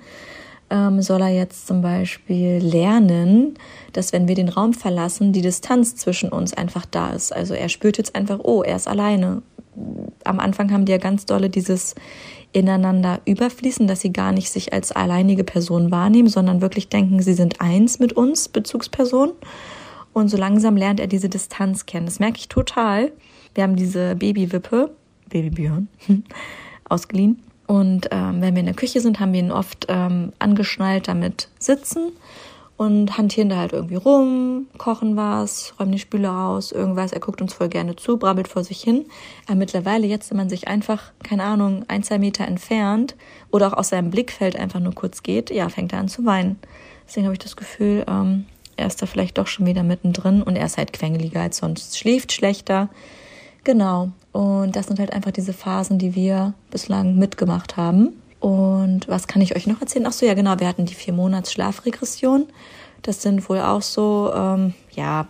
[0.69, 3.55] ähm, soll er jetzt zum Beispiel lernen,
[3.93, 7.33] dass wenn wir den Raum verlassen, die Distanz zwischen uns einfach da ist.
[7.33, 9.41] Also er spürt jetzt einfach, oh, er ist alleine.
[10.23, 11.95] Am Anfang haben die ja ganz dolle dieses
[12.51, 17.33] ineinander überfließen, dass sie gar nicht sich als alleinige Person wahrnehmen, sondern wirklich denken, sie
[17.33, 19.33] sind eins mit uns, Bezugsperson.
[20.13, 22.05] Und so langsam lernt er diese Distanz kennen.
[22.05, 23.11] Das merke ich total.
[23.53, 24.91] Wir haben diese Babywippe,
[25.29, 25.89] Babybjörn,
[26.89, 27.41] ausgeliehen.
[27.67, 31.49] Und ähm, wenn wir in der Küche sind, haben wir ihn oft ähm, angeschnallt damit
[31.59, 32.11] sitzen
[32.77, 37.13] und hantieren da halt irgendwie rum, kochen was, räumen die Spüle raus, irgendwas.
[37.13, 39.05] Er guckt uns voll gerne zu, brabbelt vor sich hin.
[39.47, 43.15] Aber mittlerweile, jetzt, wenn man sich einfach, keine Ahnung, ein, zwei Meter entfernt
[43.49, 46.59] oder auch aus seinem Blickfeld einfach nur kurz geht, ja, fängt er an zu weinen.
[47.07, 48.45] Deswegen habe ich das Gefühl, ähm,
[48.77, 51.97] er ist da vielleicht doch schon wieder mittendrin und er ist halt quengeliger als sonst,
[51.97, 52.89] schläft schlechter.
[53.65, 54.11] Genau.
[54.31, 58.21] Und das sind halt einfach diese Phasen, die wir bislang mitgemacht haben.
[58.39, 60.05] Und was kann ich euch noch erzählen?
[60.07, 62.45] Ach so, ja genau, wir hatten die vier Monats Schlafregression.
[63.01, 65.27] Das sind wohl auch so, ähm, ja,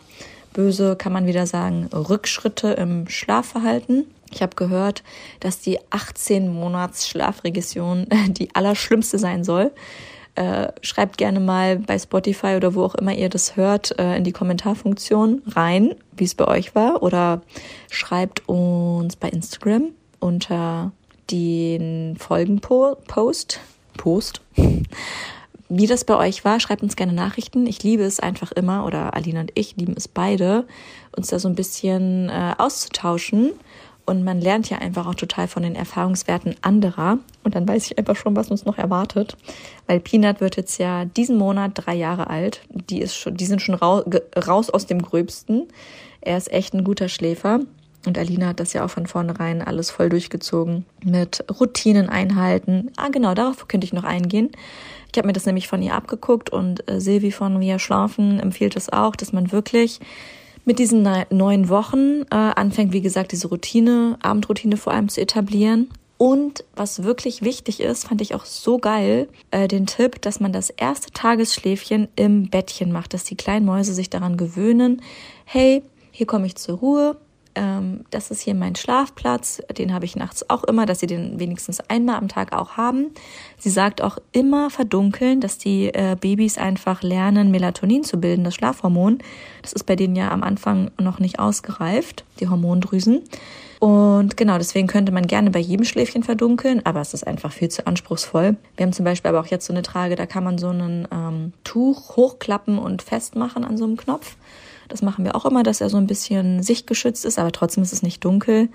[0.53, 4.05] böse kann man wieder sagen, Rückschritte im Schlafverhalten.
[4.31, 5.03] Ich habe gehört,
[5.39, 9.71] dass die 18 Monats Schlafregression die allerschlimmste sein soll.
[10.35, 14.25] Äh, schreibt gerne mal bei Spotify oder wo auch immer ihr das hört, äh, in
[14.25, 17.01] die Kommentarfunktion rein, wie es bei euch war.
[17.01, 17.41] Oder
[17.89, 20.91] schreibt uns bei Instagram unter
[21.31, 23.61] den Folgenpost.
[23.97, 24.41] Post.
[25.67, 27.65] Wie das bei euch war, schreibt uns gerne Nachrichten.
[27.65, 30.67] Ich liebe es einfach immer, oder Alina und ich lieben es beide,
[31.15, 33.51] uns da so ein bisschen äh, auszutauschen.
[34.05, 37.17] Und man lernt ja einfach auch total von den Erfahrungswerten anderer.
[37.43, 39.35] Und dann weiß ich einfach schon, was uns noch erwartet.
[39.87, 42.61] Weil Peanut wird jetzt ja diesen Monat drei Jahre alt.
[42.69, 45.67] Die, ist schon, die sind schon raus aus dem Gröbsten.
[46.21, 47.61] Er ist echt ein guter Schläfer.
[48.05, 52.91] Und Alina hat das ja auch von vornherein alles voll durchgezogen mit Routinen einhalten.
[52.97, 54.51] Ah, genau, darauf könnte ich noch eingehen.
[55.11, 58.75] Ich habe mir das nämlich von ihr abgeguckt und äh, Silvi von Wir Schlafen empfiehlt
[58.75, 59.99] es auch, dass man wirklich
[60.65, 65.89] mit diesen neun Wochen äh, anfängt, wie gesagt, diese Routine, Abendroutine vor allem zu etablieren.
[66.17, 70.53] Und was wirklich wichtig ist, fand ich auch so geil, äh, den Tipp, dass man
[70.53, 75.01] das erste Tagesschläfchen im Bettchen macht, dass die kleinen Mäuse sich daran gewöhnen,
[75.43, 77.17] hey, hier komme ich zur Ruhe,
[77.55, 81.39] ähm, das ist hier mein Schlafplatz, den habe ich nachts auch immer, dass sie den
[81.39, 83.11] wenigstens einmal am Tag auch haben.
[83.57, 88.55] Sie sagt auch immer verdunkeln, dass die äh, Babys einfach lernen, Melatonin zu bilden, das
[88.55, 89.19] Schlafhormon.
[89.61, 93.21] Das ist bei denen ja am Anfang noch nicht ausgereift, die Hormondrüsen.
[93.79, 97.69] Und genau, deswegen könnte man gerne bei jedem Schläfchen verdunkeln, aber es ist einfach viel
[97.69, 98.55] zu anspruchsvoll.
[98.77, 101.07] Wir haben zum Beispiel aber auch jetzt so eine Trage, da kann man so ein
[101.11, 104.37] ähm, Tuch hochklappen und festmachen an so einem Knopf.
[104.87, 107.93] Das machen wir auch immer, dass er so ein bisschen sichtgeschützt ist, aber trotzdem ist
[107.93, 108.69] es nicht dunkel.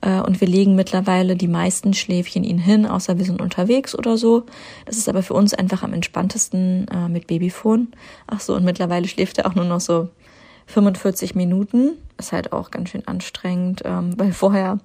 [0.00, 4.16] Äh, und wir legen mittlerweile die meisten Schläfchen ihn hin, außer wir sind unterwegs oder
[4.16, 4.44] so.
[4.86, 7.88] Das ist aber für uns einfach am entspanntesten äh, mit Babyphone.
[8.26, 10.08] Ach so, und mittlerweile schläft er auch nur noch so
[10.66, 11.92] 45 Minuten.
[12.18, 14.78] Ist halt auch ganz schön anstrengend, ähm, weil vorher,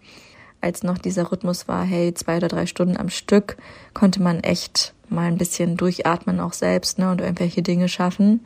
[0.62, 3.58] als noch dieser Rhythmus war, hey, zwei oder drei Stunden am Stück,
[3.94, 8.42] konnte man echt mal ein bisschen durchatmen auch selbst ne, und irgendwelche Dinge schaffen.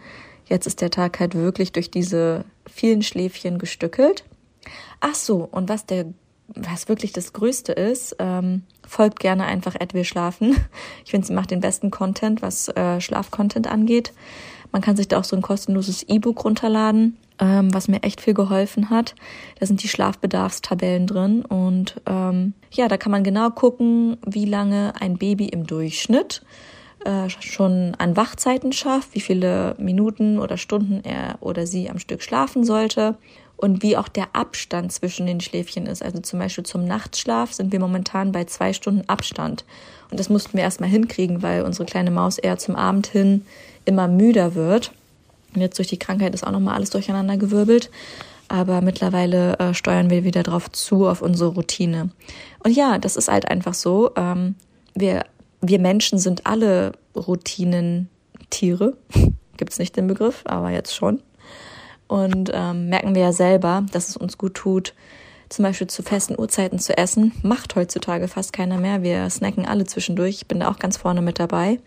[0.50, 4.24] Jetzt ist der Tag halt wirklich durch diese vielen Schläfchen gestückelt.
[5.00, 6.08] Ach so, und was der,
[6.48, 10.56] was wirklich das Größte ist, ähm, folgt gerne einfach Edwin Schlafen.
[11.06, 14.14] Ich finde, sie macht den besten Content, was äh, Schlafcontent angeht.
[14.72, 18.36] Man kann sich da auch so ein kostenloses E-Book runterladen, ähm, was mir echt viel
[18.36, 19.16] geholfen hat.
[19.60, 24.94] Da sind die Schlafbedarfstabellen drin und ähm, ja, da kann man genau gucken, wie lange
[25.00, 26.44] ein Baby im Durchschnitt
[27.06, 32.22] äh, schon an Wachzeiten schafft, wie viele Minuten oder Stunden er oder sie am Stück
[32.22, 33.16] schlafen sollte
[33.56, 36.04] und wie auch der Abstand zwischen den Schläfchen ist.
[36.04, 39.66] Also zum Beispiel zum Nachtschlaf sind wir momentan bei zwei Stunden Abstand.
[40.10, 43.46] Und das mussten wir erstmal hinkriegen, weil unsere kleine Maus eher zum Abend hin
[43.86, 44.92] immer müder wird.
[45.54, 47.90] Und jetzt durch die Krankheit ist auch nochmal alles durcheinander gewirbelt.
[48.48, 52.10] Aber mittlerweile äh, steuern wir wieder drauf zu, auf unsere Routine.
[52.64, 54.12] Und ja, das ist halt einfach so.
[54.16, 54.56] Ähm,
[54.96, 55.26] wir
[55.62, 58.98] wir Menschen sind alle Routinentiere.
[59.58, 61.22] Gibt es nicht den Begriff, aber jetzt schon.
[62.08, 64.94] Und ähm, merken wir ja selber, dass es uns gut tut,
[65.50, 67.34] zum Beispiel zu festen Uhrzeiten zu essen.
[67.44, 69.04] Macht heutzutage fast keiner mehr.
[69.04, 70.36] Wir snacken alle zwischendurch.
[70.36, 71.80] Ich bin da auch ganz vorne mit dabei.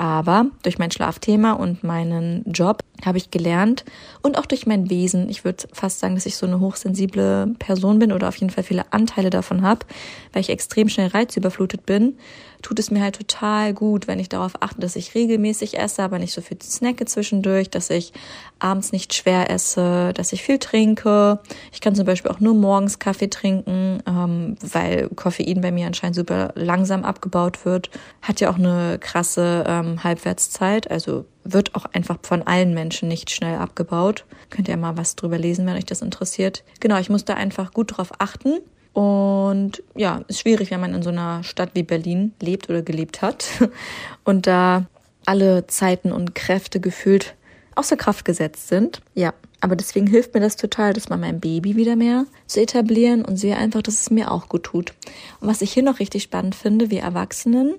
[0.00, 3.84] Aber durch mein Schlafthema und meinen Job habe ich gelernt
[4.22, 7.98] und auch durch mein Wesen, ich würde fast sagen, dass ich so eine hochsensible Person
[7.98, 9.84] bin oder auf jeden Fall viele Anteile davon habe,
[10.32, 12.16] weil ich extrem schnell reizüberflutet bin,
[12.62, 16.18] tut es mir halt total gut, wenn ich darauf achte, dass ich regelmäßig esse, aber
[16.18, 18.12] nicht so viel snacke zwischendurch, dass ich
[18.58, 21.40] abends nicht schwer esse, dass ich viel trinke.
[21.72, 26.16] Ich kann zum Beispiel auch nur morgens Kaffee trinken, ähm, weil Koffein bei mir anscheinend
[26.16, 27.90] super langsam abgebaut wird.
[28.22, 33.30] Hat ja auch eine krasse ähm, Halbwertszeit, also wird auch einfach von allen Menschen nicht
[33.30, 34.24] schnell abgebaut.
[34.50, 36.64] Könnt ihr mal was drüber lesen, wenn euch das interessiert.
[36.80, 38.58] Genau, ich muss da einfach gut drauf achten.
[38.92, 43.22] Und ja, ist schwierig, wenn man in so einer Stadt wie Berlin lebt oder gelebt
[43.22, 43.46] hat
[44.24, 44.86] und da
[45.26, 47.34] alle Zeiten und Kräfte gefühlt
[47.76, 49.00] außer Kraft gesetzt sind.
[49.14, 53.24] Ja, aber deswegen hilft mir das total, das mal mein Baby wieder mehr zu etablieren
[53.24, 54.94] und sehe einfach, dass es mir auch gut tut.
[55.40, 57.74] Und was ich hier noch richtig spannend finde, wir Erwachsenen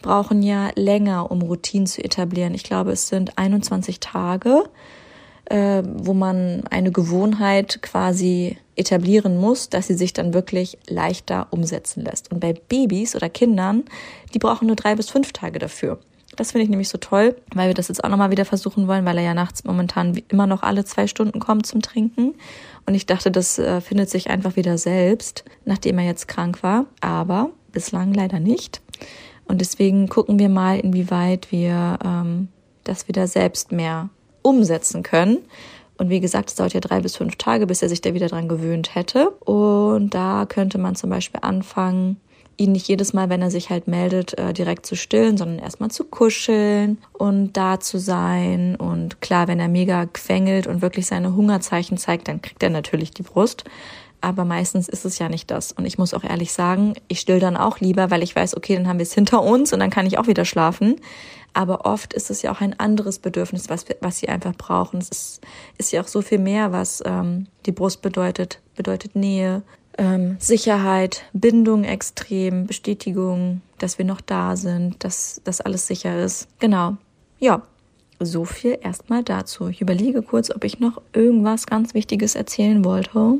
[0.00, 2.54] brauchen ja länger, um Routinen zu etablieren.
[2.54, 4.64] Ich glaube, es sind 21 Tage
[5.48, 12.04] äh, wo man eine Gewohnheit quasi etablieren muss, dass sie sich dann wirklich leichter umsetzen
[12.04, 12.30] lässt.
[12.30, 13.84] Und bei Babys oder Kindern,
[14.34, 15.98] die brauchen nur drei bis fünf Tage dafür.
[16.36, 19.04] Das finde ich nämlich so toll, weil wir das jetzt auch nochmal wieder versuchen wollen,
[19.04, 22.34] weil er ja nachts momentan immer noch alle zwei Stunden kommt zum Trinken.
[22.86, 26.86] Und ich dachte, das äh, findet sich einfach wieder selbst, nachdem er jetzt krank war.
[27.00, 28.80] Aber bislang leider nicht.
[29.46, 32.48] Und deswegen gucken wir mal, inwieweit wir ähm,
[32.84, 34.10] das wieder selbst mehr
[34.48, 35.38] umsetzen können.
[35.98, 38.28] Und wie gesagt, es dauert ja drei bis fünf Tage, bis er sich da wieder
[38.28, 39.30] dran gewöhnt hätte.
[39.30, 42.20] Und da könnte man zum Beispiel anfangen
[42.58, 45.90] ihn nicht jedes Mal, wenn er sich halt meldet, äh, direkt zu stillen, sondern erstmal
[45.90, 48.76] zu kuscheln und da zu sein.
[48.76, 53.12] Und klar, wenn er mega quengelt und wirklich seine Hungerzeichen zeigt, dann kriegt er natürlich
[53.12, 53.64] die Brust.
[54.20, 55.72] Aber meistens ist es ja nicht das.
[55.72, 58.74] Und ich muss auch ehrlich sagen, ich still dann auch lieber, weil ich weiß, okay,
[58.74, 60.96] dann haben wir es hinter uns und dann kann ich auch wieder schlafen.
[61.54, 64.98] Aber oft ist es ja auch ein anderes Bedürfnis, was, was sie einfach brauchen.
[64.98, 65.40] Es ist,
[65.78, 68.60] ist ja auch so viel mehr, was ähm, die Brust bedeutet.
[68.76, 69.62] Bedeutet Nähe,
[69.96, 76.48] ähm, Sicherheit, Bindung extrem, Bestätigung, dass wir noch da sind, dass das alles sicher ist.
[76.60, 76.96] Genau.
[77.38, 77.62] Ja,
[78.20, 79.68] so viel erstmal dazu.
[79.68, 83.38] Ich überlege kurz, ob ich noch irgendwas ganz Wichtiges erzählen wollte.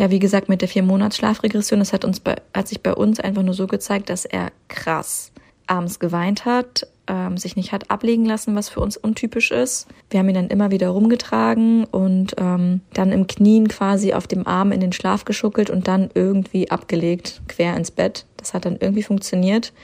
[0.00, 2.94] Ja, wie gesagt, mit der vier Monats Schlafregression, das hat uns bei, hat sich bei
[2.94, 5.30] uns einfach nur so gezeigt, dass er krass
[5.66, 9.88] abends geweint hat, ähm, sich nicht hat ablegen lassen, was für uns untypisch ist.
[10.08, 14.46] Wir haben ihn dann immer wieder rumgetragen und ähm, dann im Knien quasi auf dem
[14.46, 18.24] Arm in den Schlaf geschuckelt und dann irgendwie abgelegt, quer ins Bett.
[18.38, 19.74] Das hat dann irgendwie funktioniert.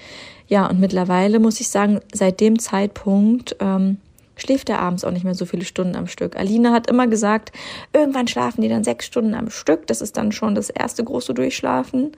[0.48, 3.98] Ja, und mittlerweile muss ich sagen, seit dem Zeitpunkt ähm,
[4.36, 6.36] schläft er abends auch nicht mehr so viele Stunden am Stück.
[6.36, 7.52] Alina hat immer gesagt,
[7.92, 9.86] irgendwann schlafen die dann sechs Stunden am Stück.
[9.86, 12.12] Das ist dann schon das erste große Durchschlafen.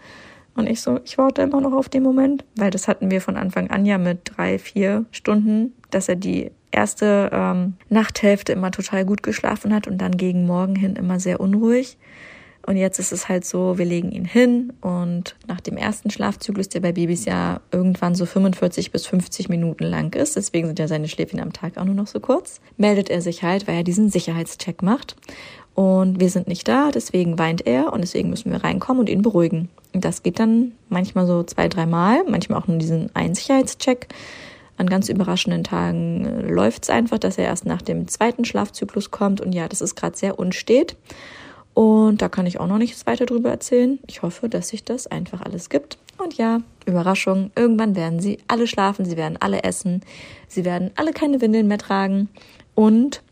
[0.55, 3.37] Und ich so, ich warte immer noch auf den Moment, weil das hatten wir von
[3.37, 9.05] Anfang an ja mit drei, vier Stunden, dass er die erste ähm, Nachthälfte immer total
[9.05, 11.97] gut geschlafen hat und dann gegen Morgen hin immer sehr unruhig.
[12.69, 16.69] Und jetzt ist es halt so, wir legen ihn hin und nach dem ersten Schlafzyklus,
[16.69, 20.87] der bei Babys ja irgendwann so 45 bis 50 Minuten lang ist, deswegen sind ja
[20.87, 23.85] seine Schläfchen am Tag auch nur noch so kurz, meldet er sich halt, weil er
[23.85, 25.17] diesen Sicherheitscheck macht.
[25.75, 29.23] Und wir sind nicht da, deswegen weint er und deswegen müssen wir reinkommen und ihn
[29.23, 29.71] beruhigen.
[29.95, 34.09] Und das geht dann manchmal so zwei, dreimal, manchmal auch nur diesen einen Sicherheitscheck.
[34.77, 39.11] An ganz überraschenden Tagen äh, läuft es einfach, dass er erst nach dem zweiten Schlafzyklus
[39.11, 39.41] kommt.
[39.41, 40.97] Und ja, das ist gerade sehr unstet.
[41.79, 44.01] Und da kann ich auch noch nichts weiter drüber erzählen.
[44.09, 45.97] Ich hoffe, dass sich das einfach alles gibt.
[46.19, 50.01] Und ja, Überraschung, irgendwann werden sie alle schlafen, sie werden alle essen,
[50.49, 52.31] sie werden alle keine Windeln mehr tragen.
[52.75, 53.23] Und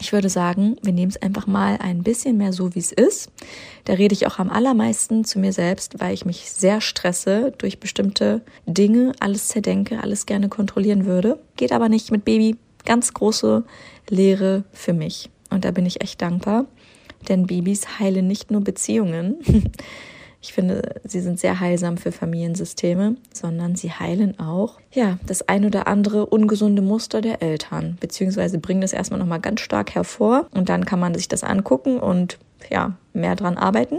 [0.00, 3.30] ich würde sagen, wir nehmen es einfach mal ein bisschen mehr so, wie es ist.
[3.84, 7.80] Da rede ich auch am allermeisten zu mir selbst, weil ich mich sehr stresse durch
[7.80, 11.38] bestimmte Dinge, alles zerdenke, alles gerne kontrollieren würde.
[11.56, 12.56] Geht aber nicht mit Baby.
[12.86, 13.62] Ganz große
[14.08, 15.28] Lehre für mich.
[15.50, 16.64] Und da bin ich echt dankbar.
[17.28, 19.36] Denn Babys heilen nicht nur Beziehungen.
[20.42, 25.66] Ich finde, sie sind sehr heilsam für Familiensysteme, sondern sie heilen auch, ja, das ein
[25.66, 30.70] oder andere ungesunde Muster der Eltern, beziehungsweise bringen das erstmal nochmal ganz stark hervor und
[30.70, 32.38] dann kann man sich das angucken und,
[32.70, 33.98] ja, mehr dran arbeiten.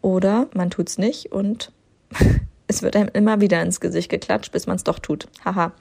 [0.00, 1.70] Oder man tut's nicht und
[2.66, 5.28] es wird einem immer wieder ins Gesicht geklatscht, bis man es doch tut.
[5.44, 5.72] Haha.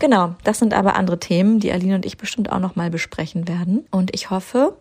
[0.00, 3.86] Genau, das sind aber andere Themen, die Aline und ich bestimmt auch nochmal besprechen werden.
[3.92, 4.76] Und ich hoffe,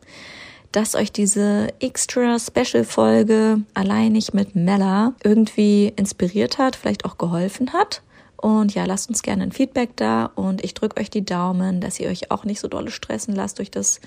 [0.71, 7.73] dass euch diese extra Special Folge alleinig mit Mella irgendwie inspiriert hat, vielleicht auch geholfen
[7.73, 8.01] hat.
[8.37, 11.99] Und ja, lasst uns gerne ein Feedback da und ich drücke euch die Daumen, dass
[11.99, 14.01] ihr euch auch nicht so dolle stressen lasst durch das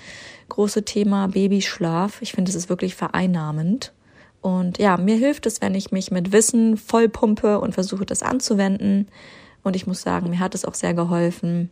[0.49, 2.21] große Thema Babyschlaf.
[2.21, 3.93] Ich finde, es ist wirklich vereinnahmend.
[4.41, 9.07] Und ja, mir hilft es, wenn ich mich mit Wissen vollpumpe und versuche, das anzuwenden.
[9.63, 11.69] Und ich muss sagen, mir hat es auch sehr geholfen,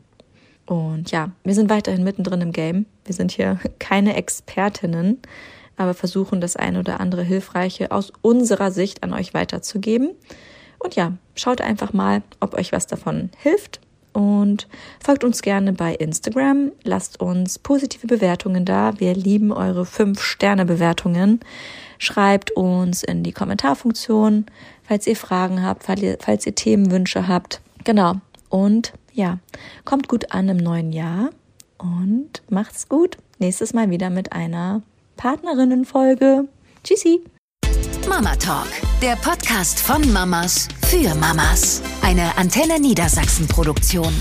[0.66, 2.86] und ja, wir sind weiterhin mittendrin im Game.
[3.06, 5.20] Wir sind hier keine Expertinnen,
[5.78, 10.12] aber versuchen das eine oder andere Hilfreiche aus unserer Sicht an euch weiterzugeben.
[10.80, 13.80] Und ja, schaut einfach mal, ob euch was davon hilft.
[14.12, 14.68] Und
[15.04, 16.72] folgt uns gerne bei Instagram.
[16.84, 19.00] Lasst uns positive Bewertungen da.
[19.00, 21.40] Wir lieben eure 5-Sterne-Bewertungen.
[21.98, 24.46] Schreibt uns in die Kommentarfunktion,
[24.84, 27.62] falls ihr Fragen habt, falls ihr Themenwünsche habt.
[27.86, 28.16] Genau.
[28.50, 29.40] Und ja,
[29.86, 31.30] kommt gut an im neuen Jahr
[31.78, 33.18] und macht's gut.
[33.40, 34.82] Nächstes Mal wieder mit einer
[35.18, 36.48] Partnerinnenfolge.
[36.84, 37.22] Tschüssi.
[38.10, 38.68] Mama Talk,
[39.02, 41.82] der Podcast von Mamas für Mamas.
[42.02, 44.14] Eine Antenne Niedersachsen Produktion.